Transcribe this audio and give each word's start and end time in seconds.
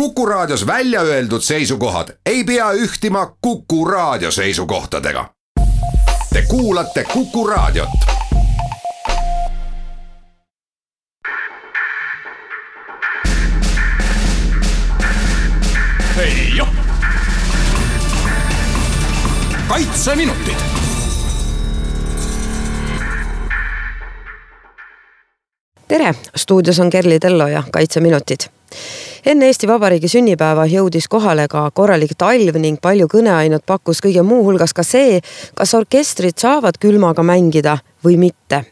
Kuku 0.00 0.26
Raadios 0.26 0.66
välja 0.66 1.00
öeldud 1.00 1.40
seisukohad 1.40 2.08
ei 2.26 2.44
pea 2.44 2.72
ühtima 2.72 3.36
Kuku 3.40 3.84
Raadio 3.84 4.30
seisukohtadega. 4.30 5.30
Te 6.32 6.42
kuulate 6.42 7.04
Kuku 7.04 7.46
Raadiot. 7.46 7.88
kaitseminutid. 19.68 20.54
tere, 25.88 26.14
stuudios 26.36 26.80
on 26.80 26.90
Kerli 26.90 27.18
Tello 27.18 27.48
ja 27.48 27.62
Kaitseminutid 27.72 28.38
enne 29.24 29.50
Eesti 29.50 29.68
Vabariigi 29.68 30.08
sünnipäeva 30.08 30.66
jõudis 30.70 31.08
kohale 31.08 31.48
ka 31.48 31.70
korralik 31.70 32.16
talv 32.18 32.60
ning 32.60 32.80
palju 32.82 33.08
kõneainet 33.08 33.66
pakkus 33.66 34.02
kõige 34.04 34.22
muu 34.22 34.44
hulgas 34.44 34.76
ka 34.76 34.84
see, 34.84 35.20
kas 35.54 35.74
orkestrid 35.74 36.38
saavad 36.38 36.78
külmaga 36.82 37.22
mängida 37.22 37.78
või 38.04 38.18
mitte 38.20 38.64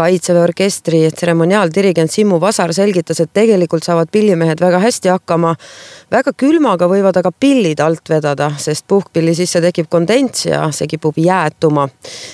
kaitseväe 0.00 0.42
orkestri 0.42 1.00
tseremoniaaldirigent 1.12 2.10
Simmu 2.10 2.38
Vasar 2.40 2.72
selgitas, 2.72 3.20
et 3.20 3.32
tegelikult 3.36 3.84
saavad 3.84 4.08
pillimehed 4.12 4.60
väga 4.60 4.78
hästi 4.80 5.12
hakkama. 5.12 5.54
väga 6.10 6.32
külmaga 6.36 6.88
võivad 6.88 7.18
aga 7.20 7.32
pillid 7.32 7.80
alt 7.84 8.08
vedada, 8.08 8.50
sest 8.58 8.86
puhkpilli 8.88 9.34
sisse 9.36 9.60
tekib 9.60 9.90
kondents 9.92 10.46
ja 10.46 10.62
see 10.72 10.88
kipub 10.88 11.18
jäätuma. 11.18 11.88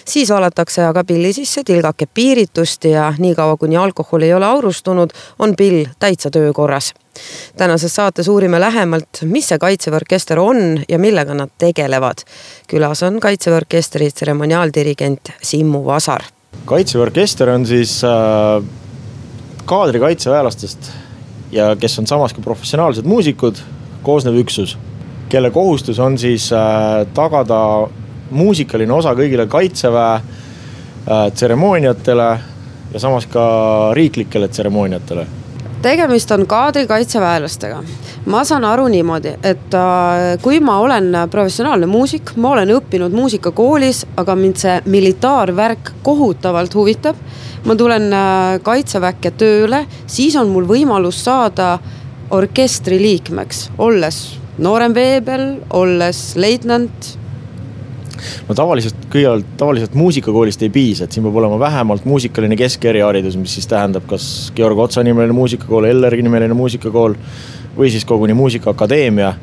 siis 0.04 0.30
valatakse 0.30 0.84
aga 0.84 1.04
pilli 1.04 1.32
sisse 1.32 1.64
tilgake 1.64 2.06
piiritust 2.06 2.84
ja 2.84 3.12
niikaua, 3.18 3.56
kuni 3.56 3.76
alkohol 3.76 4.22
ei 4.22 4.34
ole 4.34 4.46
aurustunud, 4.46 5.10
on 5.38 5.56
pill 5.56 5.86
täitsa 5.98 6.30
töökorras 6.30 6.92
tänases 7.56 7.94
saates 7.94 8.28
uurime 8.28 8.60
lähemalt, 8.60 9.24
mis 9.24 9.48
see 9.48 9.58
Kaitseväe 9.58 9.96
orkester 9.96 10.38
on 10.38 10.84
ja 10.88 10.98
millega 10.98 11.34
nad 11.34 11.50
tegelevad. 11.58 12.22
külas 12.68 13.02
on 13.02 13.20
Kaitseväe 13.20 13.56
orkestri 13.64 14.10
tseremoniaaldirigent 14.10 15.32
Simmu 15.42 15.84
Vasar 15.84 16.35
kaitseväe 16.64 17.02
orkester 17.02 17.50
on 17.50 17.66
siis 17.66 17.98
äh, 18.04 18.64
kaadri 19.64 20.00
kaitseväelastest 20.00 20.90
ja 21.52 21.76
kes 21.76 21.98
on 21.98 22.06
samas 22.06 22.34
ka 22.34 22.42
professionaalsed 22.42 23.06
muusikud, 23.06 23.60
koosnev 24.02 24.38
üksus, 24.40 24.76
kelle 25.28 25.50
kohustus 25.50 25.98
on 25.98 26.18
siis 26.18 26.50
äh, 26.52 27.06
tagada 27.14 27.60
muusikaline 28.30 28.92
osa 28.92 29.14
kõigile 29.18 29.46
kaitseväe 29.50 30.14
äh, 30.16 31.26
tseremooniatele 31.34 32.28
ja 32.92 33.02
samas 33.02 33.26
ka 33.30 33.46
riiklikele 33.94 34.48
tseremooniatele 34.48 35.26
tegemist 35.86 36.30
on 36.30 36.46
kaadrikaitseväelastega. 36.46 37.82
ma 38.26 38.44
saan 38.44 38.64
aru 38.64 38.88
niimoodi, 38.90 39.36
et 39.42 39.74
äh, 39.74 40.34
kui 40.42 40.58
ma 40.60 40.80
olen 40.82 41.12
professionaalne 41.30 41.86
muusik, 41.86 42.32
ma 42.36 42.56
olen 42.56 42.72
õppinud 42.74 43.14
muusikakoolis, 43.14 44.02
aga 44.18 44.34
mind 44.34 44.58
see 44.58 44.80
militaarvärk 44.86 45.92
kohutavalt 46.02 46.74
huvitab. 46.74 47.20
ma 47.64 47.76
tulen 47.76 48.08
äh, 48.12 48.56
kaitseväkke 48.62 49.30
tööle, 49.38 49.84
siis 50.06 50.36
on 50.36 50.50
mul 50.50 50.66
võimalus 50.66 51.22
saada 51.24 51.78
orkestri 52.30 52.98
liikmeks, 53.02 53.70
olles 53.78 54.18
noorem 54.58 54.94
veebel, 54.94 55.46
olles 55.70 56.32
leitnant 56.36 57.14
no 58.48 58.54
tavaliselt, 58.54 59.08
kõigepealt 59.12 59.56
tavaliselt 59.60 59.94
muusikakoolist 59.98 60.62
ei 60.62 60.70
piisa, 60.72 61.04
et 61.04 61.12
siin 61.12 61.24
peab 61.26 61.36
olema 61.42 61.58
vähemalt 61.60 62.04
muusikaline 62.08 62.56
keskeriharidus, 62.56 63.36
mis 63.40 63.54
siis 63.58 63.68
tähendab, 63.70 64.06
kas 64.08 64.52
Georg 64.56 64.78
Otsa 64.78 65.04
nimeline 65.06 65.36
muusikakool, 65.36 65.88
Elleri 65.90 66.22
nimeline 66.24 66.54
muusikakool 66.54 67.16
või 67.76 67.90
siis 67.92 68.04
koguni 68.04 68.34
muusikaakadeemia. 68.34 69.34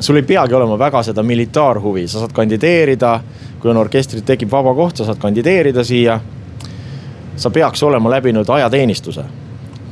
sul 0.00 0.16
ei 0.16 0.22
peagi 0.22 0.54
olema 0.54 0.78
väga 0.78 1.02
seda 1.02 1.22
militaarhuvi, 1.22 2.08
sa 2.08 2.18
saad 2.18 2.32
kandideerida, 2.32 3.20
kui 3.60 3.70
on 3.70 3.76
orkestrit, 3.76 4.24
tekib 4.24 4.50
vaba 4.50 4.74
koht, 4.74 4.96
sa 4.96 5.04
saad 5.04 5.18
kandideerida 5.18 5.84
siia. 5.84 6.20
sa 7.36 7.50
peaks 7.50 7.82
olema 7.82 8.10
läbinud 8.10 8.48
ajateenistuse. 8.48 9.24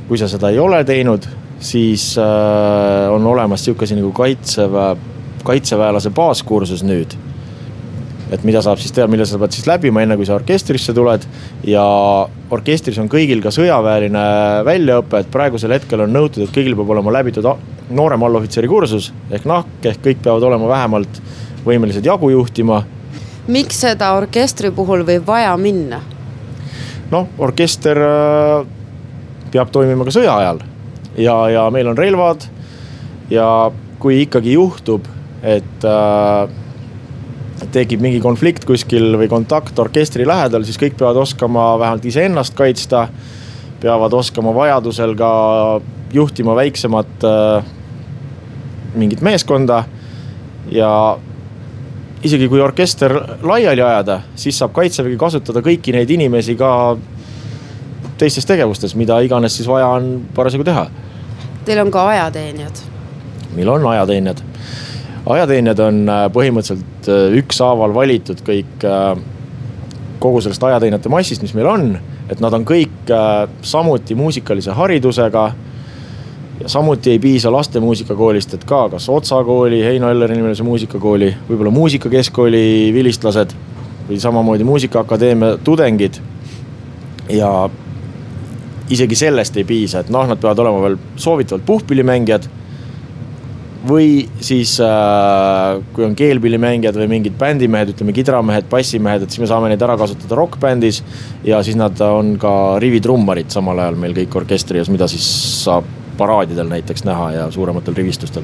kui 0.09 0.19
sa 0.19 0.29
seda 0.29 0.49
ei 0.51 0.59
ole 0.59 0.85
teinud, 0.85 1.27
siis 1.61 2.19
äh, 2.19 3.13
on 3.13 3.27
olemas 3.27 3.65
sihuke 3.65 3.85
asi 3.85 3.95
nagu 3.95 4.13
kaitseväe, 4.13 4.97
kaitseväelase 5.45 6.11
baaskursus 6.11 6.83
nüüd 6.83 7.28
et 8.33 8.45
mida 8.45 8.61
saab 8.65 8.81
siis 8.81 8.93
teha, 8.95 9.07
mille 9.11 9.27
sa 9.27 9.39
pead 9.41 9.57
siis 9.57 9.67
läbima, 9.69 10.03
enne 10.05 10.17
kui 10.19 10.27
sa 10.29 10.37
orkestrisse 10.37 10.93
tuled. 10.97 11.25
ja 11.67 11.85
orkestris 12.51 12.99
on 13.01 13.09
kõigil 13.13 13.43
ka 13.45 13.53
sõjaväeline 13.55 14.25
väljaõpe, 14.69 15.23
et 15.23 15.33
praegusel 15.33 15.75
hetkel 15.77 16.05
on 16.05 16.13
nõutud, 16.13 16.45
et 16.45 16.55
kõigil 16.55 16.77
peab 16.77 16.93
olema 16.97 17.15
läbitud 17.19 17.49
noorem 17.91 18.23
allohvitseri 18.23 18.69
kursus 18.69 19.13
ehk 19.31 19.49
nahk, 19.49 19.81
ehk 19.83 20.05
kõik 20.05 20.23
peavad 20.25 20.45
olema 20.51 20.69
vähemalt 20.69 21.21
võimelised 21.65 22.05
jagu 22.05 22.31
juhtima. 22.31 22.85
miks 23.49 23.81
seda 23.81 24.13
orkestri 24.17 24.71
puhul 24.71 25.05
võib 25.09 25.27
vaja 25.27 25.57
minna? 25.57 26.03
noh, 27.11 27.29
orkester 27.39 27.97
äh, 27.97 28.67
peab 29.53 29.73
toimima 29.73 30.05
ka 30.05 30.13
sõja 30.13 30.37
ajal 30.37 30.65
ja, 31.17 31.37
ja 31.49 31.69
meil 31.71 31.89
on 31.89 31.97
relvad 31.97 32.45
ja 33.31 33.71
kui 33.99 34.23
ikkagi 34.23 34.53
juhtub, 34.55 35.07
et 35.43 35.85
äh, 35.85 36.49
tekib 37.73 38.03
mingi 38.03 38.21
konflikt 38.23 38.65
kuskil 38.69 39.17
või 39.21 39.29
kontakt 39.31 39.79
orkestri 39.79 40.27
lähedal, 40.29 40.65
siis 40.65 40.79
kõik 40.81 40.97
peavad 40.99 41.21
oskama 41.25 41.71
vähemalt 41.81 42.05
iseennast 42.09 42.57
kaitsta. 42.59 43.09
peavad 43.81 44.13
oskama 44.13 44.55
vajadusel 44.55 45.15
ka 45.15 45.81
juhtima 46.13 46.55
väiksemat 46.57 47.25
äh, 47.25 47.65
mingit 48.95 49.21
meeskonda. 49.21 49.85
ja 50.71 51.19
isegi 52.23 52.49
kui 52.49 52.61
orkester 52.61 53.15
laiali 53.43 53.83
ajada, 53.83 54.21
siis 54.35 54.59
saab 54.59 54.73
kaitsevägi 54.73 55.17
kasutada 55.17 55.61
kõiki 55.61 55.93
neid 55.93 56.11
inimesi 56.11 56.57
ka 56.57 56.97
teistes 58.19 58.47
tegevustes, 58.47 58.95
mida 58.95 59.21
iganes 59.21 59.57
siis 59.57 59.69
vaja 59.69 59.87
on 59.87 60.27
parasjagu 60.35 60.65
teha. 60.65 60.89
Teil 61.65 61.81
on 61.85 61.91
ka 61.91 62.09
ajateenijad? 62.09 62.85
meil 63.57 63.69
on 63.69 63.87
ajateenijad 63.87 64.43
ajateenijad 65.29 65.81
on 65.85 66.05
äh, 66.09 66.27
põhimõtteliselt 66.33 67.09
äh, 67.09 67.37
ükshaaval 67.43 67.95
valitud 67.95 68.41
kõik 68.47 68.87
äh, 68.87 69.11
kogu 70.23 70.41
sellest 70.43 70.65
ajateenijate 70.65 71.11
massist, 71.13 71.45
mis 71.45 71.55
meil 71.55 71.69
on. 71.71 71.91
et 72.29 72.41
nad 72.45 72.53
on 72.53 72.65
kõik 72.69 73.09
samuti 73.65 74.15
muusikalise 74.15 74.75
haridusega. 74.77 75.53
ja 76.61 76.69
samuti 76.69 77.11
ei 77.11 77.19
piisa 77.19 77.53
lastemuusikakoolist, 77.53 78.55
et 78.55 78.65
ka 78.65 78.89
kas 78.89 79.09
Otsa 79.09 79.45
kooli, 79.45 79.85
Heino 79.85 80.11
Elleri 80.11 80.37
nimelise 80.37 80.63
muusikakooli, 80.63 81.35
võib-olla 81.49 81.71
muusikakeskkooli 81.71 82.91
vilistlased 82.95 83.55
või 84.09 84.21
samamoodi 84.21 84.65
muusikaakadeemia 84.65 85.57
tudengid. 85.65 86.21
ja 87.31 87.71
isegi 88.91 89.15
sellest 89.15 89.57
ei 89.57 89.65
piisa, 89.65 90.01
et 90.01 90.11
noh, 90.11 90.27
nad 90.27 90.41
peavad 90.41 90.59
olema 90.59 90.83
veel 90.83 90.97
soovitavalt 91.17 91.67
puhkpillimängijad 91.67 92.49
või 93.87 94.27
siis 94.43 94.75
äh, 94.83 95.79
kui 95.95 96.07
on 96.07 96.17
keelpillimängijad 96.19 96.97
või 96.99 97.09
mingid 97.13 97.37
bändimehed, 97.39 97.93
ütleme 97.95 98.15
kidramehed, 98.17 98.67
bassimehed, 98.71 99.23
et 99.23 99.31
siis 99.35 99.45
me 99.45 99.51
saame 99.51 99.71
neid 99.71 99.83
ära 99.85 99.95
kasutada 100.01 100.39
rokkbändis. 100.39 101.03
ja 101.45 101.63
siis 101.63 101.79
nad 101.79 102.01
on 102.03 102.37
ka 102.39 102.53
rivitrummarid 102.83 103.51
samal 103.55 103.79
ajal 103.79 104.01
meil 104.01 104.17
kõik 104.17 104.37
orkestri 104.43 104.83
ees, 104.83 104.91
mida 104.91 105.09
siis 105.09 105.29
saab 105.63 105.87
paraadidel 106.19 106.67
näiteks 106.69 107.05
näha 107.07 107.33
ja 107.33 107.51
suurematel 107.55 107.95
rivistustel. 107.95 108.43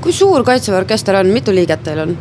kui 0.00 0.12
suur 0.12 0.44
kaitseväe 0.44 0.82
orkester 0.84 1.16
on, 1.16 1.32
mitu 1.32 1.54
liiget 1.54 1.82
teil 1.82 2.04
on? 2.04 2.16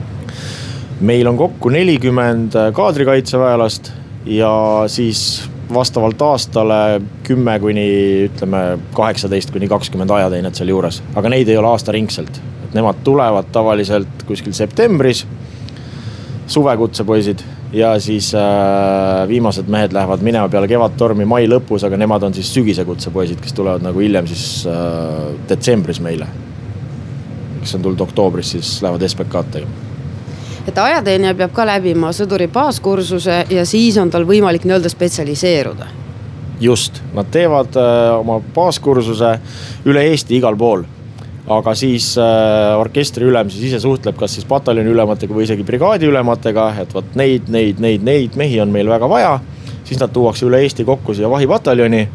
meil 1.01 1.27
on 1.27 1.37
kokku 1.37 1.69
nelikümmend 1.69 2.55
kaadrikaitseväelast 2.73 3.91
ja 4.25 4.53
siis 4.87 5.49
vastavalt 5.73 6.21
aastale 6.21 7.01
kümme 7.23 7.59
kuni 7.59 7.85
ütleme 8.27 8.79
kaheksateist 8.93 9.51
kuni 9.51 9.69
kakskümmend 9.71 10.11
ajateenijat 10.15 10.61
sealjuures, 10.61 11.01
aga 11.15 11.31
neid 11.33 11.49
ei 11.49 11.57
ole 11.57 11.71
aastaringselt. 11.71 12.41
et 12.65 12.73
nemad 12.77 13.01
tulevad 13.03 13.49
tavaliselt 13.51 14.23
kuskil 14.27 14.53
septembris, 14.53 15.25
suvekutsepoisid 16.47 17.43
ja 17.73 17.99
siis 17.99 18.33
äh, 18.35 19.27
viimased 19.27 19.67
mehed 19.67 19.93
lähevad 19.93 20.21
minema 20.21 20.49
peale 20.49 20.67
Kevadtormi 20.67 21.25
mai 21.25 21.47
lõpus, 21.47 21.85
aga 21.87 21.97
nemad 21.97 22.23
on 22.23 22.33
siis 22.33 22.53
sügisekutsepoisid, 22.53 23.39
kes 23.41 23.53
tulevad 23.53 23.83
nagu 23.83 23.99
hiljem 23.99 24.27
siis 24.27 24.65
äh, 24.67 25.31
detsembris 25.49 25.99
meile. 25.99 26.27
kes 27.61 27.75
on 27.75 27.81
tulnud 27.81 28.01
oktoobris, 28.01 28.51
siis 28.57 28.81
lähevad 28.81 29.07
SBK-d 29.07 29.51
tegema 29.59 29.90
et 30.67 30.77
ajateenija 30.77 31.33
peab 31.37 31.53
ka 31.55 31.65
läbima 31.67 32.11
sõduri 32.15 32.47
baaskursuse 32.51 33.43
ja 33.49 33.65
siis 33.65 33.97
on 34.01 34.11
tal 34.13 34.25
võimalik 34.29 34.65
nii-öelda 34.67 34.89
spetsialiseeruda. 34.91 35.87
just, 36.61 37.01
nad 37.13 37.29
teevad 37.31 37.75
äh, 37.75 38.19
oma 38.19 38.41
baaskursuse 38.55 39.39
üle 39.85 40.03
Eesti 40.11 40.37
igal 40.37 40.57
pool 40.57 40.85
aga 41.49 41.73
siis 41.75 42.13
äh, 42.21 42.77
orkestri 42.79 43.25
ülem 43.25 43.49
siis 43.49 43.71
ise 43.71 43.79
suhtleb, 43.81 44.15
kas 44.19 44.35
siis 44.37 44.45
pataljoni 44.45 44.93
ülematega 44.93 45.33
või 45.33 45.47
isegi 45.47 45.65
brigaadi 45.65 46.09
ülematega, 46.09 46.67
et 46.83 46.93
vot 46.93 47.15
neid, 47.17 47.49
neid, 47.49 47.81
neid, 47.81 48.05
neid 48.05 48.37
mehi 48.37 48.59
on 48.61 48.71
meil 48.71 48.89
väga 48.89 49.09
vaja. 49.09 49.39
siis 49.83 49.99
nad 49.99 50.13
tuuakse 50.13 50.45
üle 50.45 50.61
Eesti 50.61 50.85
kokku 50.85 51.13
siia 51.13 51.29
vahipataljoni 51.29 52.07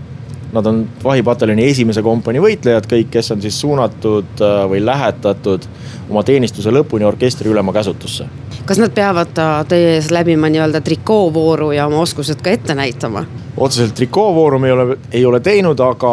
Nad 0.52 0.66
on 0.66 0.84
vahipataljoni 1.04 1.64
esimese 1.66 2.02
kompanii 2.06 2.40
võitlejad 2.40 2.86
kõik, 2.90 3.08
kes 3.10 3.32
on 3.34 3.40
siis 3.42 3.56
suunatud 3.60 4.42
äh, 4.42 4.58
või 4.70 4.82
lähetatud 4.84 5.66
oma 6.10 6.22
teenistuse 6.22 6.70
lõpuni 6.70 7.06
orkestri 7.06 7.50
ülema 7.50 7.74
käsutusse. 7.74 8.28
kas 8.66 8.78
nad 8.78 8.90
peavad 8.94 9.34
teie 9.68 9.96
ees 9.96 10.10
läbima 10.10 10.48
nii-öelda 10.50 10.80
trikoovooru 10.80 11.72
ja 11.72 11.86
oma 11.86 11.98
oskused 12.02 12.42
ka 12.42 12.50
ette 12.50 12.74
näitama? 12.74 13.24
otseselt 13.56 13.94
trikoovooru 13.94 14.58
me 14.58 14.68
ei 14.68 14.72
ole, 14.72 14.98
ei 15.12 15.24
ole 15.26 15.40
teinud, 15.40 15.80
aga 15.80 16.12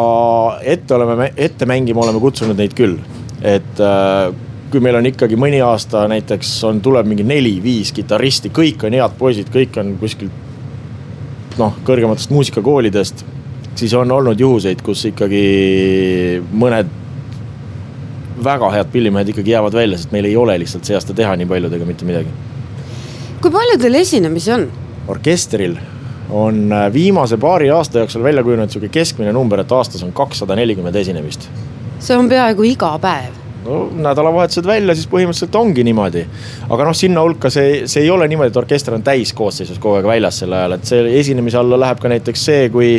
ette 0.62 0.94
oleme, 0.94 1.32
ette 1.36 1.66
mängima 1.66 2.02
oleme 2.02 2.20
kutsunud 2.20 2.58
neid 2.58 2.74
küll. 2.74 2.98
et 3.42 3.80
äh, 3.80 4.34
kui 4.74 4.82
meil 4.82 4.98
on 4.98 5.06
ikkagi 5.06 5.36
mõni 5.38 5.60
aasta 5.62 6.08
näiteks 6.10 6.56
on, 6.66 6.80
tuleb 6.82 7.06
mingi 7.06 7.22
neli-viis 7.22 7.92
kitarristi, 7.94 8.50
kõik 8.50 8.82
on 8.88 8.96
head 8.98 9.12
poisid, 9.18 9.52
kõik 9.54 9.78
on 9.78 9.92
kuskilt 10.00 10.42
noh, 11.60 11.76
kõrgematest 11.86 12.32
muusikakoolidest. 12.34 13.24
Siis 13.74 13.94
on 13.94 14.12
olnud 14.12 14.40
juhuseid, 14.40 14.82
kus 14.84 15.04
ikkagi 15.10 15.44
mõned 16.52 16.92
väga 18.44 18.70
head 18.74 18.90
pillimehed 18.92 19.28
ikkagi 19.32 19.54
jäävad 19.54 19.74
välja, 19.74 19.98
sest 19.98 20.12
meil 20.12 20.28
ei 20.28 20.36
ole 20.36 20.58
lihtsalt 20.58 20.84
see 20.84 20.96
aasta 20.98 21.14
teha 21.14 21.36
nii 21.38 21.46
paljudega 21.46 21.86
mitte 21.88 22.06
midagi. 22.08 22.32
kui 23.40 23.50
palju 23.50 23.78
teil 23.78 24.00
esinemisi 24.00 24.52
on? 24.52 24.66
orkestril 25.08 25.76
on 26.30 26.72
äh, 26.72 26.92
viimase 26.92 27.36
paari 27.36 27.70
aasta 27.70 27.98
jooksul 27.98 28.22
välja 28.22 28.42
kujunenud 28.42 28.70
sihuke 28.70 28.88
keskmine 28.88 29.32
number, 29.32 29.60
et 29.60 29.72
aastas 29.72 30.02
on 30.02 30.12
kakssada 30.12 30.56
nelikümmend 30.56 30.96
esinemist. 30.96 31.48
see 31.98 32.16
on 32.16 32.28
peaaegu 32.28 32.62
iga 32.62 32.98
päev 32.98 33.44
no 33.64 33.84
nädalavahetused 33.96 34.66
välja, 34.66 34.94
siis 34.94 35.08
põhimõtteliselt 35.08 35.54
ongi 35.56 35.84
niimoodi. 35.84 36.24
aga 36.70 36.88
noh, 36.88 36.96
sinna 36.96 37.22
hulka 37.24 37.50
see, 37.50 37.84
see 37.88 38.04
ei 38.04 38.10
ole 38.10 38.28
niimoodi, 38.28 38.52
et 38.52 38.60
orkester 38.60 38.96
on 38.96 39.02
täiskoosseisus 39.06 39.78
kogu 39.78 40.00
aeg 40.00 40.08
väljas 40.08 40.42
sel 40.42 40.52
ajal, 40.52 40.76
et 40.76 40.90
see 40.90 41.06
esinemise 41.20 41.58
alla 41.60 41.80
läheb 41.80 42.02
ka 42.02 42.12
näiteks 42.12 42.44
see, 42.50 42.68
kui 42.74 42.90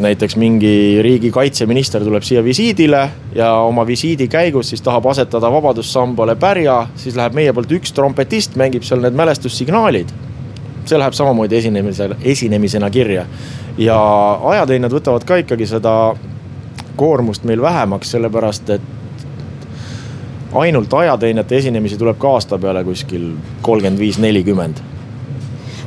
näiteks 0.00 0.36
mingi 0.36 1.02
riigi 1.02 1.30
kaitseminister 1.30 2.04
tuleb 2.04 2.24
siia 2.24 2.44
visiidile 2.44 3.02
ja 3.34 3.52
oma 3.54 3.86
visiidi 3.86 4.28
käigus 4.28 4.68
siis 4.72 4.82
tahab 4.82 5.06
asetada 5.06 5.50
vabadussambale 5.52 6.36
pärja, 6.36 6.86
siis 6.96 7.16
läheb 7.16 7.36
meie 7.36 7.52
poolt 7.52 7.72
üks 7.76 7.92
trompetist, 7.92 8.56
mängib 8.56 8.86
seal 8.88 9.02
need 9.04 9.16
mälestussignaalid. 9.18 10.12
see 10.84 10.98
läheb 10.98 11.14
samamoodi 11.14 11.56
esinemisel, 11.56 12.14
esinemisena 12.24 12.90
kirja 12.90 13.26
ja 13.78 13.98
ajateenijad 14.44 14.92
võtavad 14.92 15.24
ka 15.24 15.36
ikkagi 15.38 15.66
seda 15.66 16.14
koormust 16.96 17.44
meil 17.44 17.62
vähemaks, 17.62 18.10
sellepärast 18.10 18.70
et 18.70 18.82
ainult 20.52 20.94
ajateenijate 20.94 21.56
esinemisi 21.56 21.96
tuleb 21.98 22.18
ka 22.18 22.32
aasta 22.34 22.58
peale 22.58 22.84
kuskil 22.84 23.30
kolmkümmend 23.62 24.00
viis, 24.00 24.18
nelikümmend 24.18 24.82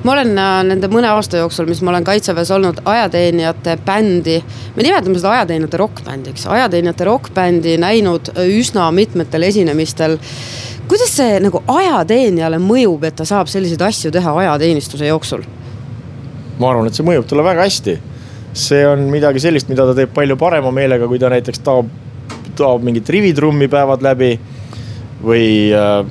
ma 0.06 0.14
olen 0.14 0.38
äh, 0.38 0.60
nende 0.70 0.90
mõne 0.92 1.10
aasta 1.10 1.40
jooksul, 1.42 1.66
mis 1.70 1.82
ma 1.82 1.90
olen 1.94 2.06
kaitseväes 2.06 2.52
olnud, 2.54 2.84
ajateenijate 2.86 3.78
bändi, 3.86 4.38
me 4.76 4.86
nimetame 4.86 5.18
seda 5.18 5.32
ajateenijate 5.40 5.80
rokkbändiks, 5.82 6.46
ajateenijate 6.54 7.08
rokkbändi 7.10 7.78
näinud 7.82 8.30
üsna 8.46 8.86
mitmetel 8.94 9.48
esinemistel. 9.50 10.18
kuidas 10.88 11.16
see 11.18 11.40
nagu 11.42 11.64
ajateenijale 11.68 12.60
mõjub, 12.62 13.08
et 13.08 13.16
ta 13.18 13.26
saab 13.26 13.50
selliseid 13.50 13.82
asju 13.82 14.12
teha 14.14 14.36
ajateenistuse 14.44 15.10
jooksul? 15.10 15.46
ma 16.60 16.70
arvan, 16.70 16.88
et 16.88 16.94
see 16.94 17.06
mõjub 17.06 17.26
talle 17.26 17.44
väga 17.44 17.66
hästi. 17.66 17.98
see 18.54 18.86
on 18.88 19.08
midagi 19.10 19.42
sellist, 19.42 19.70
mida 19.74 19.88
ta 19.90 19.98
teeb 19.98 20.14
palju 20.14 20.38
parema 20.38 20.72
meelega, 20.72 21.08
kui 21.08 21.20
ta 21.20 21.34
näiteks 21.34 21.66
taob, 21.66 21.90
taob 22.56 22.86
mingit 22.86 23.10
rivitrummi 23.10 23.68
päevad 23.68 24.06
läbi 24.06 24.38
või 25.26 25.74
äh, 25.74 26.06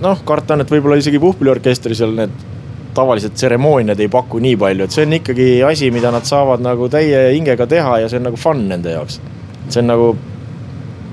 noh, 0.00 0.24
karta 0.24 0.56
on, 0.56 0.64
et 0.64 0.72
võib-olla 0.72 0.96
isegi 0.96 1.20
puhkpilliorkestri 1.20 1.94
seal 1.94 2.16
need 2.16 2.53
tavalised 2.94 3.34
tseremooniad 3.34 4.00
ei 4.00 4.08
paku 4.08 4.40
nii 4.42 4.56
palju, 4.60 4.86
et 4.86 4.94
see 4.94 5.06
on 5.06 5.18
ikkagi 5.18 5.48
asi, 5.66 5.90
mida 5.94 6.12
nad 6.14 6.26
saavad 6.28 6.62
nagu 6.64 6.88
täie 6.92 7.26
hingega 7.34 7.66
teha 7.70 7.98
ja 8.04 8.08
see 8.10 8.20
on 8.20 8.28
nagu 8.30 8.40
fun 8.40 8.64
nende 8.70 8.94
jaoks. 8.94 9.20
see 9.68 9.80
on 9.82 9.90
nagu, 9.90 10.08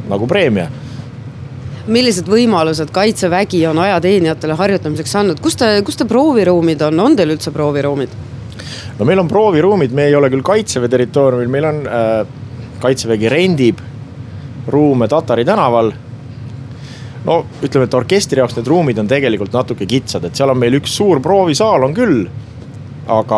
nagu 0.09 0.27
preemia 0.27 0.69
millised 1.91 2.27
võimalused 2.29 2.91
kaitsevägi 2.93 3.63
on 3.67 3.79
ajateenijatele 3.81 4.57
harjutamiseks 4.59 5.15
andnud, 5.17 5.39
kus 5.41 5.57
te, 5.57 5.69
kus 5.85 5.97
te 5.97 6.05
prooviruumid 6.05 6.81
on, 6.85 6.99
on 6.99 7.15
teil 7.17 7.33
üldse 7.33 7.53
prooviruumid? 7.55 8.13
no 8.99 9.07
meil 9.07 9.19
on 9.23 9.29
prooviruumid, 9.31 9.95
me 9.97 10.05
ei 10.09 10.15
ole 10.15 10.29
küll 10.29 10.45
kaitseväe 10.45 10.91
territooriumil, 10.91 11.49
meil 11.49 11.69
on 11.71 11.81
äh, 11.87 12.13
kaitsevägi 12.81 13.29
rendib 13.29 13.81
ruume 14.71 15.07
Tatari 15.09 15.45
tänaval 15.45 15.91
no 17.25 17.41
ütleme, 17.61 17.85
et 17.85 17.97
orkestri 17.97 18.41
jaoks 18.41 18.57
need 18.57 18.69
ruumid 18.69 18.99
on 19.01 19.09
tegelikult 19.09 19.53
natuke 19.53 19.85
kitsad, 19.89 20.25
et 20.25 20.37
seal 20.37 20.53
on 20.53 20.59
meil 20.59 20.79
üks 20.79 20.95
suur 20.97 21.21
proovisaal 21.23 21.87
on 21.87 21.95
küll. 21.97 22.25
aga 23.11 23.37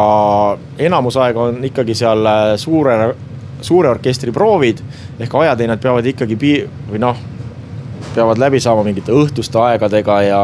enamus 0.77 1.15
aega 1.17 1.47
on 1.49 1.63
ikkagi 1.65 1.95
seal 1.95 2.25
äh, 2.27 2.41
suure, 2.61 3.13
suure 3.61 3.89
orkestri 3.89 4.31
proovid 4.31 4.81
ehk 5.19 5.35
ajateenijad 5.39 5.81
peavad 5.81 6.05
ikkagi 6.05 6.35
pii- 6.35 6.65
või 6.91 6.99
noh, 6.99 7.17
peavad 8.15 8.37
läbi 8.37 8.59
saama 8.59 8.83
mingite 8.83 9.15
õhtuste 9.15 9.57
aegadega 9.63 10.21
ja 10.21 10.41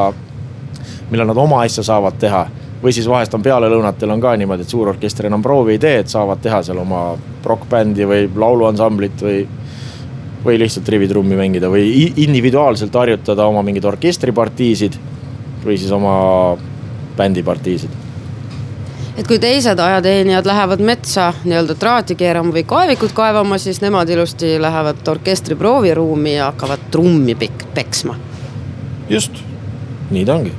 millal 1.12 1.27
nad 1.27 1.38
oma 1.38 1.62
asja 1.65 1.83
saavad 1.83 2.18
teha 2.19 2.47
või 2.83 2.94
siis 2.95 3.07
vahest 3.09 3.33
on 3.35 3.44
pealelõunatel 3.44 4.12
on 4.13 4.21
ka 4.24 4.35
niimoodi, 4.39 4.63
et 4.63 4.71
suurorkester 4.71 5.27
enam 5.27 5.44
proovi 5.44 5.75
ei 5.75 5.81
tee, 5.83 5.97
et 6.00 6.12
saavad 6.12 6.39
teha 6.42 6.62
seal 6.63 6.80
oma 6.80 7.18
rokkbändi 7.45 8.07
või 8.07 8.30
lauluansamblit 8.35 9.24
või 9.25 9.42
või 10.45 10.59
lihtsalt 10.59 10.89
rivitrummi 10.89 11.36
mängida 11.36 11.69
või 11.71 12.12
individuaalselt 12.24 12.95
harjutada 12.95 13.47
oma 13.50 13.63
mingeid 13.65 13.86
orkestripartiisid 13.86 15.00
või 15.65 15.77
siis 15.77 15.91
oma 15.91 16.13
bändipartiisid 17.18 17.97
et 19.19 19.27
kui 19.27 19.39
teised 19.39 19.80
ajateenijad 19.80 20.45
lähevad 20.47 20.80
metsa 20.80 21.33
nii-öelda 21.44 21.75
traati 21.75 22.15
keerama 22.15 22.53
või 22.56 22.63
kaevikut 22.68 23.12
kaevama, 23.15 23.57
siis 23.59 23.81
nemad 23.83 24.09
ilusti 24.09 24.56
lähevad 24.62 25.07
orkestri 25.12 25.56
prooviruumi 25.59 26.38
ja 26.38 26.51
hakkavad 26.51 26.88
trummi 26.92 27.35
pek 27.35 27.65
peksma. 27.74 28.15
just, 29.09 29.44
nii 30.12 30.25
ta 30.25 30.35
ongi. 30.35 30.53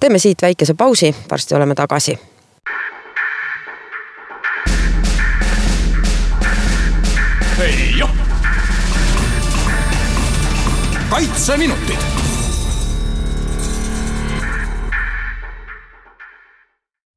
teeme 0.00 0.18
siit 0.18 0.42
väikese 0.42 0.74
pausi, 0.74 1.14
varsti 1.30 1.54
oleme 1.54 1.74
tagasi 1.74 2.18
hei 7.58 7.98
joh 7.98 8.33
kaitseminutid. 11.10 11.96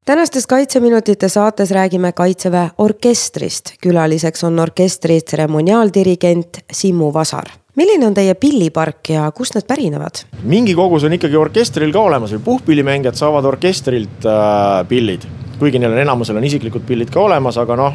tänastes 0.05 0.47
Kaitseminutite 0.47 1.29
saates 1.29 1.71
räägime 1.71 2.11
Kaitseväe 2.11 2.69
orkestrist. 2.77 3.73
külaliseks 3.81 4.43
on 4.43 4.59
orkestri 4.59 5.21
tseremoniaaldirigent 5.21 6.57
Simmu 6.71 7.13
Vasar 7.13 7.45
milline 7.75 8.07
on 8.07 8.13
teie 8.13 8.33
pillipark 8.33 9.09
ja 9.09 9.31
kust 9.31 9.56
need 9.56 9.67
pärinevad? 9.67 10.25
mingi 10.44 10.75
kogus 10.75 11.03
on 11.03 11.13
ikkagi 11.13 11.37
orkestril 11.37 11.94
ka 11.94 11.99
olemas 11.99 12.33
või 12.33 12.44
puhkpillimängijad 12.44 13.15
saavad 13.15 13.45
orkestrilt 13.45 14.25
äh, 14.25 14.87
pillid. 14.87 15.27
kuigi 15.59 15.79
neil 15.79 15.91
on 15.91 16.06
enamusel 16.06 16.37
on 16.37 16.44
isiklikud 16.44 16.81
pillid 16.87 17.13
ka 17.13 17.19
olemas, 17.19 17.57
aga 17.57 17.75
noh, 17.75 17.94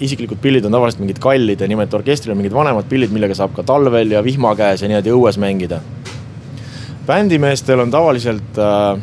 isiklikud 0.00 0.40
pillid 0.42 0.66
on 0.66 0.74
tavaliselt 0.74 1.02
mingid 1.02 1.20
kallid 1.22 1.60
ja 1.60 1.68
nimelt 1.70 1.94
orkestril 1.94 2.34
on 2.34 2.40
mingid 2.40 2.54
vanemad 2.54 2.88
pillid, 2.90 3.12
millega 3.14 3.36
saab 3.38 3.54
ka 3.56 3.64
talvel 3.66 4.14
ja 4.14 4.22
vihma 4.24 4.54
käes 4.58 4.82
ja 4.82 4.90
niimoodi 4.90 5.14
õues 5.14 5.38
mängida. 5.40 5.80
bändimeestel 7.06 7.80
on 7.80 7.90
tavaliselt 7.90 8.58
äh, 8.58 9.00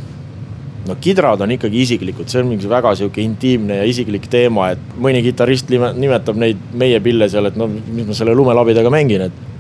no 0.88 0.96
kidrad 1.02 1.42
on 1.42 1.52
ikkagi 1.56 1.82
isiklikud, 1.82 2.30
see 2.30 2.44
on 2.44 2.52
mingi 2.52 2.70
väga 2.70 2.94
sihuke 3.00 3.22
intiimne 3.24 3.80
ja 3.82 3.90
isiklik 3.90 4.28
teema, 4.32 4.70
et 4.76 4.98
mõni 5.02 5.24
kitarrist 5.26 5.72
nimetab 5.72 6.38
neid 6.42 6.62
meie 6.78 7.00
pille 7.04 7.30
seal, 7.32 7.50
et 7.50 7.58
no 7.58 7.68
mis 7.68 8.06
ma 8.08 8.18
selle 8.18 8.36
lumelabidaga 8.38 8.92
mängin, 8.94 9.26
et 9.28 9.55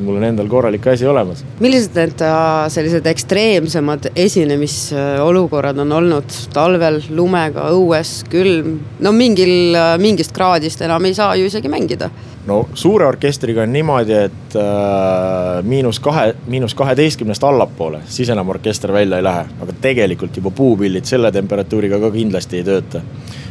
et 0.00 0.06
mul 0.06 0.16
on 0.16 0.24
endal 0.24 0.48
korralik 0.48 0.86
asi 0.90 1.06
olemas. 1.06 1.44
millised 1.60 1.96
need 1.98 2.24
äh, 2.24 2.66
sellised 2.72 3.06
ekstreemsemad 3.10 4.10
esinemisolukorrad 4.16 5.78
on 5.84 5.92
olnud 5.98 6.36
talvel, 6.54 7.00
lumega, 7.14 7.68
õues, 7.74 8.20
külm? 8.32 8.78
no 9.04 9.12
mingil, 9.16 9.76
äh, 9.76 9.94
mingist 10.00 10.34
kraadist 10.36 10.80
enam 10.86 11.04
ei 11.08 11.16
saa 11.16 11.36
ju 11.36 11.48
isegi 11.50 11.68
mängida. 11.72 12.10
no 12.48 12.62
suure 12.74 13.06
orkestriga 13.06 13.64
on 13.66 13.74
niimoodi, 13.76 14.16
et 14.30 14.56
äh, 14.58 15.60
miinus 15.68 16.00
kahe, 16.00 16.32
miinus 16.48 16.74
kaheteistkümnest 16.78 17.44
allapoole, 17.44 18.04
siis 18.08 18.32
enam 18.32 18.48
orkester 18.56 18.92
välja 18.92 19.20
ei 19.20 19.26
lähe, 19.26 19.46
aga 19.60 19.78
tegelikult 19.80 20.36
juba 20.40 20.50
puupillid 20.50 21.08
selle 21.08 21.32
temperatuuriga 21.32 22.00
ka 22.00 22.12
kindlasti 22.16 22.62
ei 22.62 22.68
tööta. 22.72 23.04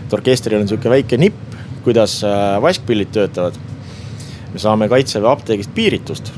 et 0.06 0.14
orkestril 0.14 0.62
on 0.62 0.68
sihuke 0.68 0.90
väike 0.90 1.18
nipp, 1.18 1.60
kuidas 1.86 2.24
äh, 2.26 2.56
vaskpillid 2.62 3.14
töötavad 3.14 3.68
me 4.54 4.60
saame 4.60 4.90
kaitseväe 4.90 5.32
apteegist 5.32 5.74
piiritust. 5.76 6.32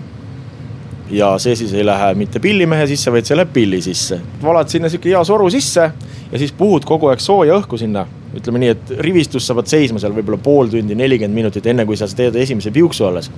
ja 1.12 1.34
see 1.44 1.56
siis 1.60 1.74
ei 1.74 1.86
lähe 1.86 2.14
mitte 2.16 2.40
pillimehe 2.40 2.86
sisse, 2.88 3.12
vaid 3.12 3.28
see 3.28 3.36
läheb 3.36 3.54
pilli 3.54 3.82
sisse. 3.82 4.20
valad 4.44 4.70
sinna 4.72 4.90
sihuke 4.90 5.10
hea 5.10 5.24
soru 5.24 5.50
sisse 5.50 5.92
ja 6.32 6.40
siis 6.40 6.52
puhud 6.52 6.86
kogu 6.88 7.12
aeg 7.12 7.20
sooja 7.20 7.58
õhku 7.60 7.80
sinna. 7.80 8.06
ütleme 8.36 8.64
nii, 8.64 8.70
et 8.76 8.94
rivistus 9.08 9.48
sa 9.48 9.56
pead 9.58 9.72
seisma 9.72 10.00
seal 10.00 10.16
võib-olla 10.16 10.40
pool 10.44 10.72
tundi, 10.72 10.96
nelikümmend 10.96 11.36
minutit, 11.36 11.68
enne 11.68 11.86
kui 11.86 12.00
sa 12.00 12.08
teed 12.08 12.36
esimese 12.36 12.72
piuksu 12.72 13.06
alles. 13.08 13.32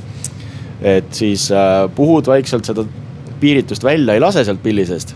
et 0.82 1.10
siis 1.12 1.50
äh, 1.52 1.90
puhud 1.96 2.28
vaikselt 2.28 2.66
seda 2.66 2.86
piiritust 3.40 3.84
välja, 3.84 4.14
ei 4.14 4.22
lase 4.24 4.44
sealt 4.44 4.64
pilli 4.64 4.86
seest. 4.86 5.16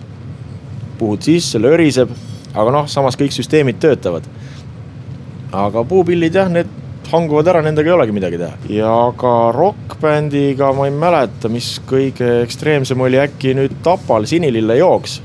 puhud 0.98 1.22
sisse, 1.22 1.62
löriseb, 1.62 2.10
aga 2.54 2.72
noh, 2.74 2.88
samas 2.90 3.18
kõik 3.18 3.34
süsteemid 3.36 3.80
töötavad 3.80 4.26
aga 5.52 5.84
puupillid 5.88 6.36
jah, 6.36 6.50
need 6.52 6.70
hanguvad 7.12 7.48
ära, 7.52 7.62
nendega 7.64 7.92
ei 7.92 7.96
olegi 7.96 8.16
midagi 8.16 8.40
teha. 8.42 8.58
ja 8.74 8.96
ka 9.18 9.34
rokkbändiga 9.56 10.72
ma 10.76 10.88
ei 10.88 10.94
mäleta, 10.96 11.52
mis 11.52 11.78
kõige 11.88 12.42
ekstreemsem 12.44 13.02
oli 13.04 13.20
äkki 13.22 13.56
nüüd 13.58 13.80
Tapal 13.86 14.28
Sinilille 14.30 14.78
jooks. 14.80 15.22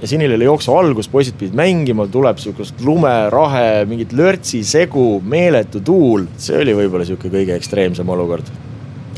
ja 0.00 0.10
Sinilille 0.10 0.48
jooksu 0.48 0.74
algus, 0.74 1.10
poisid 1.10 1.38
pidid 1.38 1.58
mängima, 1.58 2.08
tuleb 2.10 2.40
sihukest 2.42 2.82
lumerahe, 2.84 3.84
mingit 3.90 4.14
lörtsisegu, 4.16 5.20
meeletu 5.24 5.82
tuul, 5.84 6.26
see 6.38 6.62
oli 6.62 6.74
võib-olla 6.82 7.06
sihuke 7.06 7.30
kõige 7.32 7.54
ekstreemsem 7.58 8.08
olukord. 8.16 8.50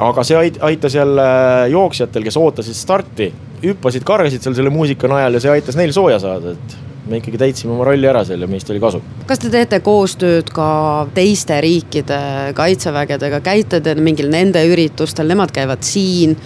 aga 0.01 0.25
see 0.25 0.37
ait-, 0.37 0.61
aitas 0.65 0.95
jälle 0.97 1.31
jooksjatel, 1.73 2.29
kes 2.29 2.41
ootasid 2.41 2.77
starti, 2.77 3.33
hüppasid, 3.65 4.05
kargasid 4.05 4.45
seal 4.45 4.57
selle 4.57 4.73
muusika 4.73 5.09
najal 5.09 5.37
ja 5.37 5.45
see 5.45 5.57
aitas 5.59 5.77
neil 5.81 5.93
sooja 5.97 6.21
saada, 6.21 6.57
et 6.57 6.90
me 7.11 7.19
ikkagi 7.19 7.39
täitsime 7.39 7.75
oma 7.75 7.85
rolli 7.89 8.07
ära 8.07 8.23
seal 8.27 8.45
ja 8.45 8.49
meist 8.51 8.71
oli 8.71 8.81
kasu. 8.83 9.01
kas 9.27 9.43
te 9.43 9.51
teete 9.51 9.81
koostööd 9.85 10.51
ka 10.55 10.71
teiste 11.15 11.59
riikide 11.63 12.21
kaitsevägedega, 12.57 13.41
käite 13.45 13.81
te 13.85 13.95
mingil 13.99 14.31
nende 14.31 14.63
üritustel, 14.71 15.31
nemad 15.31 15.53
käivad 15.55 15.83
siin, 15.87 16.37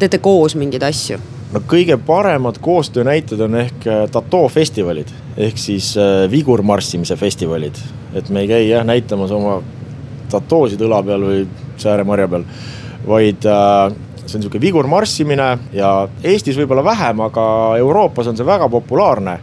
teete 0.00 0.22
koos 0.24 0.56
mingeid 0.58 0.86
asju? 0.88 1.20
no 1.52 1.62
kõige 1.68 1.98
paremad 2.08 2.60
koostöönäited 2.64 3.40
on 3.44 3.60
ehk 3.64 3.86
äh, 3.88 4.04
tatoo 4.12 4.48
festivalid 4.52 5.12
ehk 5.36 5.60
siis 5.60 5.92
äh, 6.00 6.24
vigurmarssimise 6.30 7.16
festivalid, 7.16 7.76
et 8.16 8.32
me 8.32 8.44
ei 8.44 8.50
käi 8.50 8.64
jah 8.70 8.86
näitamas 8.88 9.32
oma 9.36 9.60
tatoosid 10.32 10.80
õla 10.84 11.02
peal 11.04 11.24
või 11.24 11.44
sääremarja 11.80 12.28
peal, 12.32 12.48
vaid 13.08 13.44
äh, 13.48 13.92
see 14.24 14.36
on 14.36 14.42
niisugune 14.42 14.64
vigurmarssimine 14.64 15.52
ja 15.76 15.92
Eestis 16.24 16.56
võib-olla 16.60 16.84
vähem, 16.84 17.20
aga 17.28 17.44
Euroopas 17.80 18.28
on 18.28 18.36
see 18.36 18.48
väga 18.48 18.68
populaarne 18.72 19.38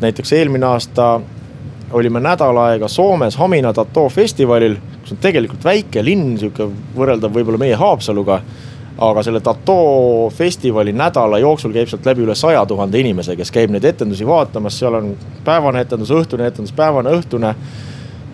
näiteks 0.00 0.32
eelmine 0.32 0.66
aasta 0.66 1.20
olime 1.92 2.20
nädal 2.20 2.56
aega 2.56 2.88
Soomes 2.88 3.36
Hamina 3.36 3.72
tatoo 3.72 4.08
festivalil, 4.08 4.76
kus 5.02 5.12
on 5.12 5.20
tegelikult 5.22 5.64
väike 5.64 6.04
linn, 6.04 6.36
sihuke 6.38 6.68
võrreldav 6.96 7.32
võib-olla 7.34 7.60
meie 7.60 7.78
Haapsaluga. 7.78 8.40
aga 8.98 9.22
selle 9.22 9.38
tatoo 9.40 10.30
festivali 10.34 10.90
nädala 10.92 11.38
jooksul 11.38 11.70
käib 11.70 11.86
sealt 11.86 12.06
läbi 12.06 12.24
üle 12.24 12.34
saja 12.34 12.64
tuhande 12.66 12.98
inimese, 12.98 13.36
kes 13.38 13.52
käib 13.54 13.70
neid 13.70 13.84
etendusi 13.84 14.26
vaatamas, 14.26 14.78
seal 14.78 14.94
on 14.98 15.12
päevane 15.44 15.84
etendus, 15.86 16.10
õhtune 16.10 16.48
etendus, 16.50 16.72
päevane, 16.72 17.10
õhtune. 17.10 17.54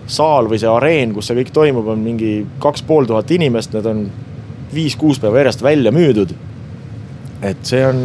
saal 0.06 0.48
või 0.48 0.58
see 0.58 0.68
areen, 0.68 1.12
kus 1.14 1.26
see 1.26 1.36
kõik 1.36 1.52
toimub, 1.52 1.86
on 1.88 1.98
mingi 1.98 2.46
kaks 2.58 2.82
pool 2.82 3.04
tuhat 3.04 3.30
inimest, 3.30 3.72
need 3.72 3.86
on 3.86 4.10
viis-kuus 4.74 5.20
päeva 5.20 5.38
järjest 5.38 5.62
välja 5.62 5.92
müüdud. 5.92 6.34
et 7.42 7.60
see 7.62 7.86
on, 7.86 7.96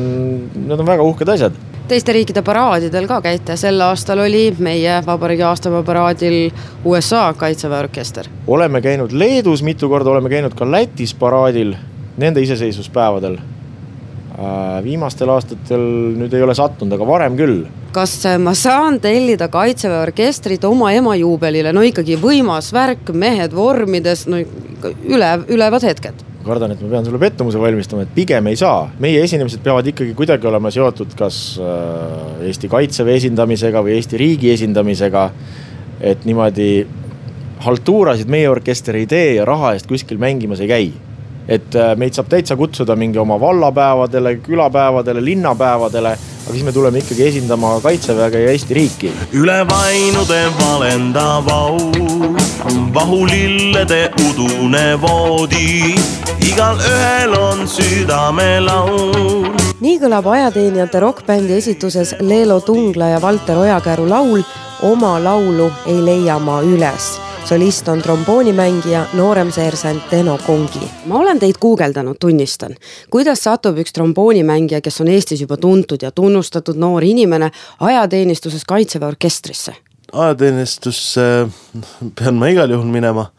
need 0.67 0.79
on 0.79 0.85
väga 0.85 1.03
uhked 1.03 1.29
asjad 1.29 1.55
teiste 1.89 2.13
riikide 2.13 2.43
paraadidel 2.45 3.07
ka 3.09 3.17
käite, 3.25 3.55
sel 3.57 3.81
aastal 3.81 4.21
oli 4.21 4.49
meie 4.61 4.99
vabariigi 5.05 5.45
aastapäeva 5.47 5.83
paraadil 5.87 6.51
USA 6.85 7.29
kaitseväe 7.37 7.79
orkester. 7.85 8.29
oleme 8.47 8.81
käinud 8.81 9.11
Leedus 9.11 9.63
mitu 9.63 9.89
korda, 9.89 10.09
oleme 10.09 10.29
käinud 10.29 10.53
ka 10.57 10.71
Lätis 10.71 11.13
paraadil, 11.13 11.73
nende 12.17 12.41
iseseisvuspäevadel. 12.41 13.39
Äh, 14.39 14.83
viimastel 14.83 15.29
aastatel 15.33 15.81
nüüd 16.19 16.33
ei 16.33 16.45
ole 16.45 16.55
sattunud, 16.55 16.93
aga 16.93 17.07
varem 17.07 17.35
küll. 17.39 17.65
kas 17.91 18.15
ma 18.39 18.53
saan 18.53 18.99
tellida 19.01 19.47
kaitseväe 19.49 20.01
orkestrit 20.05 20.63
oma 20.63 20.91
ema 20.93 21.15
juubelile, 21.17 21.73
no 21.73 21.81
ikkagi 21.81 22.21
võimas 22.21 22.69
värk, 22.73 23.09
mehed 23.13 23.55
vormides, 23.55 24.27
no 24.29 24.37
üle, 24.39 25.35
ülevad 25.49 25.83
hetked 25.89 26.28
kardan, 26.49 26.73
et 26.73 26.81
ma 26.83 26.91
pean 26.91 27.05
sulle 27.07 27.21
pettumuse 27.21 27.59
valmistama, 27.61 28.05
et 28.05 28.13
pigem 28.15 28.49
ei 28.51 28.57
saa. 28.59 28.89
meie 28.99 29.23
esinemised 29.23 29.63
peavad 29.65 29.87
ikkagi 29.91 30.15
kuidagi 30.17 30.47
olema 30.49 30.71
seotud 30.73 31.15
kas 31.17 31.59
äh, 31.61 32.47
Eesti 32.49 32.69
kaitseväe 32.71 33.19
esindamisega 33.21 33.83
või 33.85 33.97
Eesti 33.97 34.17
riigi 34.17 34.53
esindamisega. 34.55 35.29
et 35.99 36.25
niimoodi 36.25 36.87
haltuurasid 37.59 38.29
meie 38.31 38.49
orkester 38.49 38.95
ei 38.95 39.05
tee 39.07 39.35
ja 39.35 39.45
raha 39.45 39.73
eest 39.75 39.87
kuskil 39.87 40.19
mängimas 40.19 40.61
ei 40.63 40.67
käi. 40.67 40.91
et 41.49 41.75
äh, 41.75 41.95
meid 41.97 42.13
saab 42.13 42.27
täitsa 42.29 42.55
kutsuda 42.55 42.95
mingi 42.95 43.17
oma 43.17 43.39
vallapäevadele, 43.41 44.35
külapäevadele, 44.45 45.23
linnapäevadele, 45.25 46.11
aga 46.13 46.51
siis 46.53 46.63
me 46.63 46.71
tuleme 46.71 47.01
ikkagi 47.01 47.25
esindama 47.25 47.79
kaitseväge 47.81 48.43
ja 48.43 48.51
Eesti 48.51 48.73
riiki. 48.73 49.11
üle 49.33 49.63
vainude 49.69 50.43
valendav 50.59 51.49
au 51.49 51.77
vahulillede 52.93 54.11
udune 54.29 55.01
voodi, 55.01 55.95
igalühel 56.49 57.33
on 57.37 57.67
südamelaul. 57.67 59.45
nii 59.79 59.97
kõlab 60.01 60.27
ajateenijate 60.33 60.99
rokkbändi 61.03 61.53
esituses 61.53 62.15
Leelo 62.19 62.59
Tungla 62.65 63.13
ja 63.13 63.21
Valter 63.21 63.57
Ojakäru 63.57 64.09
laul 64.09 64.43
Oma 64.83 65.17
laulu 65.23 65.71
ei 65.85 65.99
leia 66.05 66.39
ma 66.39 66.61
üles 66.63 67.17
solist 67.49 67.87
on 67.87 68.01
tromboonimängija, 68.01 69.05
noorem 69.17 69.51
seersant 69.51 70.11
Deno 70.11 70.37
Kongi. 70.45 70.85
ma 71.05 71.19
olen 71.19 71.39
teid 71.39 71.57
guugeldanud, 71.61 72.17
tunnistan. 72.19 72.75
kuidas 73.09 73.43
satub 73.43 73.77
üks 73.77 73.93
tromboonimängija, 73.93 74.81
kes 74.81 75.01
on 75.01 75.07
Eestis 75.07 75.41
juba 75.41 75.57
tuntud 75.57 76.01
ja 76.01 76.11
tunnustatud 76.11 76.77
noor 76.77 77.03
inimene, 77.03 77.51
ajateenistuses 77.79 78.65
Kaitseväe 78.65 79.07
orkestrisse? 79.07 79.88
Ajateenistusse 80.13 81.23
pean 82.15 82.37
ma 82.39 82.49
igal 82.51 82.71
juhul 82.71 82.89
minema 82.91 83.29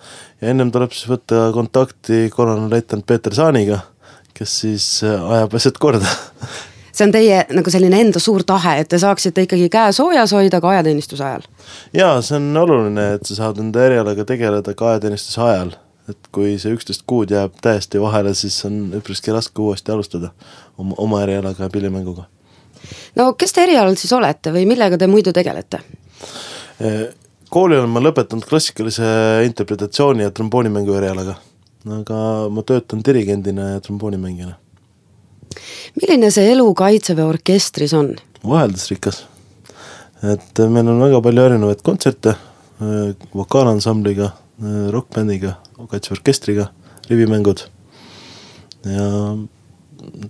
ja 0.41 0.51
ennem 0.53 0.73
tuleb 0.73 0.93
siis 0.95 1.09
võtta 1.11 1.51
kontakti 1.55 2.29
kolonelleitnant 2.35 3.07
Peeter 3.07 3.35
Saaniga, 3.35 3.81
kes 4.37 4.57
siis 4.65 4.87
äh, 5.07 5.21
ajab 5.37 5.57
asjad 5.59 5.79
korda. 5.83 6.17
see 7.01 7.07
on 7.07 7.13
teie 7.15 7.43
nagu 7.55 7.73
selline 7.73 8.01
enda 8.05 8.23
suur 8.23 8.45
tahe, 8.47 8.79
et 8.83 8.89
te 8.91 8.99
saaksite 9.01 9.47
ikkagi 9.47 9.69
käe 9.73 9.93
soojas 9.97 10.35
hoida 10.37 10.61
ka 10.61 10.73
ajateenistuse 10.75 11.25
ajal? 11.27 11.47
jaa, 11.97 12.17
see 12.25 12.41
on 12.41 12.51
oluline, 12.65 13.07
et 13.19 13.29
sa 13.29 13.39
saad 13.45 13.61
enda 13.63 13.85
erialaga 13.87 14.27
tegeleda 14.29 14.75
ka 14.75 14.95
ajateenistuse 14.95 15.41
ajal. 15.47 15.77
et 16.11 16.33
kui 16.35 16.57
see 16.59 16.75
üksteist 16.75 17.07
kuud 17.07 17.31
jääb 17.31 17.55
täiesti 17.63 18.01
vahele, 18.03 18.35
siis 18.35 18.59
on 18.69 18.83
üpriski 18.99 19.33
raske 19.35 19.63
uuesti 19.63 19.93
alustada 19.95 20.33
oma, 20.79 20.95
oma 20.99 21.23
erialaga 21.23 21.69
ja 21.69 21.73
pillimänguga. 21.73 22.27
no 23.17 23.33
kes 23.39 23.53
te 23.57 23.67
erialal 23.69 23.97
siis 24.01 24.13
olete 24.17 24.55
või 24.57 24.67
millega 24.69 24.99
te 24.99 25.11
muidu 25.11 25.37
tegelete? 25.37 25.85
Kooli 27.51 27.79
olen 27.79 27.93
ma 27.93 28.03
lõpetanud 28.03 28.47
klassikalise 28.49 29.07
interpretatsiooni 29.47 30.25
ja 30.25 30.33
tromboonimängu 30.35 30.95
erialaga, 30.97 31.37
aga 31.99 32.21
ma 32.53 32.65
töötan 32.67 33.05
dirigendina 33.07 33.75
ja 33.75 33.85
tromboonimängijana. 33.85 34.57
milline 36.01 36.31
see 36.31 36.53
elu 36.53 36.69
Kaitseväe 36.75 37.25
orkestris 37.27 37.95
on? 37.95 38.15
vaheldusrikas, 38.47 39.25
et 40.23 40.63
meil 40.71 40.89
on 40.89 41.03
väga 41.03 41.21
palju 41.21 41.47
erinevaid 41.49 41.83
kontserte 41.83 42.37
vokaalansambliga, 43.35 44.31
rokkbändiga, 44.95 45.57
Kaitseväe 45.91 46.19
orkestriga, 46.19 46.71
rivimängud 47.11 47.67
ja 48.87 49.09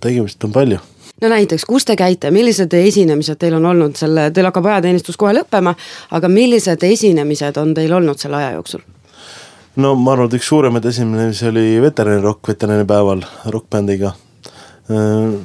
tegemist 0.01 0.43
on 0.43 0.51
palju 0.51 0.81
no 1.21 1.29
näiteks, 1.29 1.65
kus 1.69 1.85
te 1.85 1.95
käite, 1.99 2.31
millised 2.33 2.73
esinemised 2.77 3.39
teil 3.41 3.57
on 3.59 3.65
olnud 3.73 3.99
selle, 3.99 4.29
teil 4.33 4.49
hakkab 4.49 4.71
ajateenistus 4.71 5.19
kohe 5.21 5.35
lõppema, 5.37 5.75
aga 6.17 6.31
millised 6.31 6.83
esinemised 6.87 7.59
on 7.61 7.75
teil 7.77 7.93
olnud 7.99 8.19
selle 8.21 8.41
aja 8.41 8.55
jooksul? 8.57 8.83
no 9.75 9.93
ma 9.95 10.15
arvan, 10.15 10.27
et 10.27 10.39
üks 10.39 10.49
suuremaid 10.51 10.85
esinemisi 10.89 11.47
oli 11.47 11.65
veteranirokk 11.83 12.51
veteranipäeval 12.51 13.23
rokkbändiga. 13.53 14.13
Äh, 14.91 15.35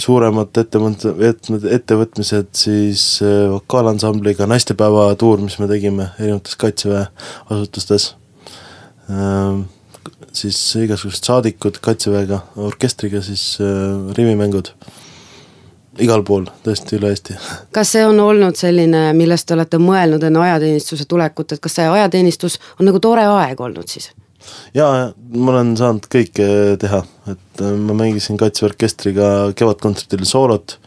suuremad 0.00 0.58
ettevõtmised, 0.58 1.66
ettevõtmised 1.76 2.48
siis 2.58 3.02
äh, 3.22 3.44
vokaalansambliga 3.52 4.48
naistepäeva 4.50 5.12
tuur, 5.20 5.42
mis 5.44 5.58
me 5.62 5.68
tegime 5.70 6.08
erinevates 6.18 6.56
kaitseväe 6.58 7.04
asutustes. 7.52 8.14
Äh, 9.12 9.60
siis 10.34 10.58
igasugused 10.82 11.28
saadikud 11.28 11.78
kaitseväega, 11.84 12.40
orkestriga 12.64 13.22
siis 13.22 13.52
rivimängud 14.18 14.72
igal 16.02 16.22
pool, 16.26 16.46
tõesti 16.64 16.96
üle 16.98 17.10
Eesti. 17.12 17.36
kas 17.74 17.92
see 17.94 18.04
on 18.06 18.20
olnud 18.22 18.56
selline, 18.58 19.08
millest 19.18 19.48
te 19.48 19.56
olete 19.56 19.80
mõelnud 19.82 20.24
enne 20.24 20.42
ajateenistuse 20.46 21.06
tulekut, 21.08 21.52
et 21.52 21.62
kas 21.64 21.78
see 21.78 21.88
ajateenistus 21.88 22.58
on 22.78 22.88
nagu 22.88 23.00
tore 23.02 23.26
aeg 23.26 23.60
olnud 23.60 23.88
siis? 23.90 24.10
jaa, 24.76 25.10
ma 25.34 25.52
olen 25.54 25.74
saanud 25.78 26.08
kõike 26.12 26.48
teha, 26.80 27.02
et 27.32 27.62
äh, 27.62 27.74
ma 27.74 27.96
mängisin 27.98 28.38
Kaitseväe 28.40 28.72
orkestriga 28.72 29.30
kevadkontserdil 29.58 30.26
soolot, 30.28 30.78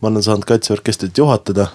ma 0.00 0.10
olen 0.10 0.24
saanud 0.26 0.46
Kaitseväe 0.48 0.80
orkestrit 0.80 1.18
juhatada 1.18 1.70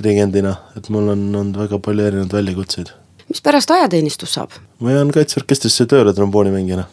dirigendina, 0.00 0.56
et 0.78 0.88
mul 0.92 1.12
on 1.12 1.26
olnud 1.28 1.60
väga 1.60 1.80
palju 1.84 2.06
erinevaid 2.08 2.38
väljakutseid. 2.38 2.94
mis 3.28 3.42
pärast 3.44 3.70
ajateenistus 3.70 4.34
saab? 4.38 4.56
ma 4.80 4.96
jään 4.96 5.12
Kaitseväe 5.14 5.44
orkestrisse 5.44 5.86
tööle 5.86 6.14
tromboonimängijana. 6.16 6.88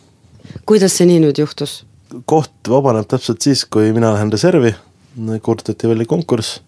kuidas 0.66 0.98
see 0.98 1.08
nii 1.10 1.24
nüüd 1.28 1.40
juhtus? 1.40 1.80
koht 2.26 2.70
vabaneb 2.70 3.08
täpselt 3.08 3.42
siis, 3.42 3.66
kui 3.66 3.94
mina 3.94 4.14
lähen 4.14 4.32
reservi 4.32 4.76
kuulutati 5.42 5.90
välja 5.90 6.06
konkurss 6.06 6.62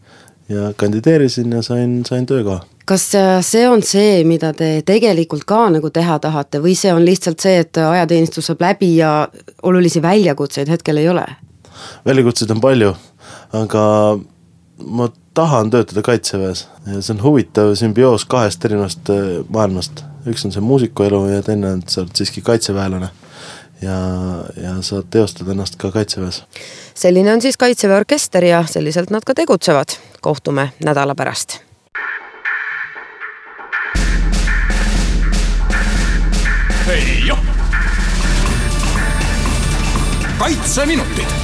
ja 0.49 0.73
kandideerisin 0.75 1.51
ja 1.51 1.61
sain, 1.61 2.05
sain 2.05 2.25
töökoha. 2.25 2.63
kas 2.85 3.15
äh, 3.15 3.43
see 3.45 3.67
on 3.69 3.83
see, 3.85 4.23
mida 4.25 4.53
te 4.53 4.81
tegelikult 4.85 5.45
ka 5.45 5.67
nagu 5.69 5.89
teha 5.93 6.17
tahate 6.19 6.61
või 6.63 6.73
see 6.77 6.93
on 6.93 7.05
lihtsalt 7.05 7.39
see, 7.39 7.59
et 7.61 7.77
ajateenistus 7.77 8.49
saab 8.49 8.61
läbi 8.65 8.95
ja 8.97 9.27
olulisi 9.63 10.01
väljakutseid 10.01 10.69
hetkel 10.69 10.97
ei 10.97 11.09
ole? 11.09 11.25
väljakutseid 12.05 12.51
on 12.51 12.61
palju, 12.61 12.93
aga 13.53 13.83
ma 14.85 15.09
tahan 15.33 15.69
töötada 15.69 16.01
kaitseväes 16.01 16.67
ja 16.87 17.01
see 17.01 17.13
on 17.13 17.23
huvitav 17.23 17.75
sümbioos 17.79 18.25
kahest 18.25 18.65
erinevast 18.65 19.09
äh, 19.13 19.39
maailmast. 19.49 20.03
üks 20.27 20.45
on 20.45 20.51
see 20.51 20.61
muusikuelu 20.61 21.25
ja 21.29 21.43
teine 21.43 21.71
on, 21.77 21.83
sa 21.87 22.01
oled 22.01 22.17
siiski 22.17 22.41
kaitseväelane. 22.45 23.07
Ja, 23.81 23.97
ja 24.63 24.75
sa 24.81 25.03
teostad 25.03 25.47
ennast 25.47 25.75
ka 25.75 25.91
kaitseväes. 25.91 26.43
selline 26.93 27.33
on 27.33 27.41
siis 27.41 27.57
Kaitseväe 27.57 27.97
orkester 27.97 28.43
ja 28.43 28.63
selliselt 28.67 29.09
nad 29.09 29.23
ka 29.25 29.33
tegutsevad. 29.33 29.97
kohtume 30.21 30.69
nädala 30.83 31.15
pärast 31.15 31.59
joh. 37.27 37.39
kaitseminutid 40.37 41.38